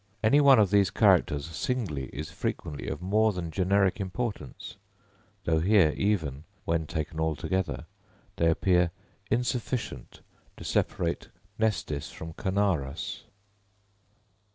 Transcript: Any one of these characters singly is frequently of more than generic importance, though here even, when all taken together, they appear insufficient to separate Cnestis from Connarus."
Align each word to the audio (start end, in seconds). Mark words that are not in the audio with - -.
Any 0.23 0.41
one 0.41 0.57
of 0.57 0.71
these 0.71 0.89
characters 0.89 1.45
singly 1.45 2.05
is 2.07 2.31
frequently 2.31 2.87
of 2.87 3.03
more 3.03 3.33
than 3.33 3.51
generic 3.51 3.99
importance, 3.99 4.75
though 5.43 5.59
here 5.59 5.93
even, 5.95 6.43
when 6.65 6.79
all 6.81 6.85
taken 6.87 7.35
together, 7.35 7.85
they 8.37 8.49
appear 8.49 8.89
insufficient 9.29 10.21
to 10.57 10.63
separate 10.63 11.29
Cnestis 11.59 12.11
from 12.11 12.33
Connarus." 12.33 13.25